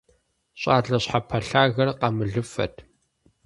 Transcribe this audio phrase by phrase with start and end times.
[0.61, 2.75] ЩӀалэ щхьэпэлъагэр къамылыфэт.